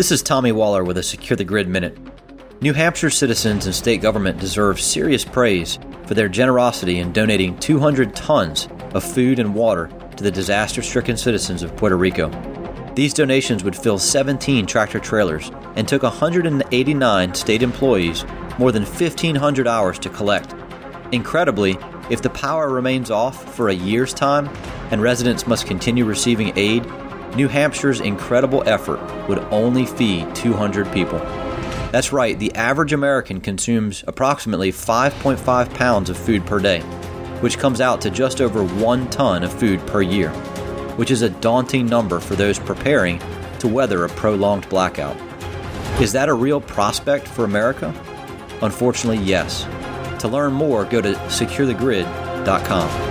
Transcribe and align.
This 0.00 0.12
is 0.12 0.22
Tommy 0.22 0.50
Waller 0.50 0.82
with 0.82 0.96
a 0.96 1.02
Secure 1.02 1.36
the 1.36 1.44
Grid 1.44 1.68
Minute. 1.68 1.94
New 2.62 2.72
Hampshire 2.72 3.10
citizens 3.10 3.66
and 3.66 3.74
state 3.74 4.00
government 4.00 4.40
deserve 4.40 4.80
serious 4.80 5.26
praise 5.26 5.78
for 6.06 6.14
their 6.14 6.26
generosity 6.26 7.00
in 7.00 7.12
donating 7.12 7.58
200 7.58 8.16
tons 8.16 8.66
of 8.94 9.04
food 9.04 9.38
and 9.38 9.54
water 9.54 9.90
to 10.16 10.24
the 10.24 10.30
disaster 10.30 10.80
stricken 10.80 11.18
citizens 11.18 11.62
of 11.62 11.76
Puerto 11.76 11.98
Rico. 11.98 12.30
These 12.94 13.12
donations 13.12 13.62
would 13.62 13.76
fill 13.76 13.98
17 13.98 14.64
tractor 14.64 15.00
trailers 15.00 15.50
and 15.76 15.86
took 15.86 16.02
189 16.02 17.34
state 17.34 17.62
employees 17.62 18.24
more 18.58 18.72
than 18.72 18.84
1,500 18.84 19.68
hours 19.68 19.98
to 19.98 20.08
collect. 20.08 20.54
Incredibly, 21.12 21.76
if 22.08 22.22
the 22.22 22.30
power 22.30 22.70
remains 22.70 23.10
off 23.10 23.54
for 23.54 23.68
a 23.68 23.74
year's 23.74 24.14
time 24.14 24.48
and 24.90 25.02
residents 25.02 25.46
must 25.46 25.66
continue 25.66 26.06
receiving 26.06 26.56
aid, 26.56 26.86
New 27.36 27.48
Hampshire's 27.48 28.00
incredible 28.00 28.62
effort 28.66 29.00
would 29.28 29.38
only 29.50 29.86
feed 29.86 30.34
200 30.34 30.90
people. 30.92 31.18
That's 31.92 32.12
right, 32.12 32.38
the 32.38 32.54
average 32.54 32.92
American 32.92 33.40
consumes 33.40 34.04
approximately 34.06 34.72
5.5 34.72 35.74
pounds 35.74 36.10
of 36.10 36.16
food 36.18 36.44
per 36.44 36.58
day, 36.58 36.80
which 37.40 37.58
comes 37.58 37.80
out 37.80 38.00
to 38.02 38.10
just 38.10 38.40
over 38.40 38.64
one 38.64 39.08
ton 39.10 39.42
of 39.42 39.52
food 39.52 39.84
per 39.86 40.02
year, 40.02 40.30
which 40.96 41.10
is 41.10 41.22
a 41.22 41.30
daunting 41.30 41.86
number 41.86 42.20
for 42.20 42.34
those 42.34 42.58
preparing 42.58 43.20
to 43.60 43.68
weather 43.68 44.04
a 44.04 44.08
prolonged 44.08 44.68
blackout. 44.68 45.16
Is 46.00 46.12
that 46.12 46.28
a 46.28 46.34
real 46.34 46.60
prospect 46.60 47.26
for 47.28 47.44
America? 47.44 47.94
Unfortunately, 48.62 49.22
yes. 49.22 49.66
To 50.20 50.28
learn 50.28 50.52
more, 50.52 50.84
go 50.84 51.00
to 51.00 51.12
securethegrid.com. 51.12 53.09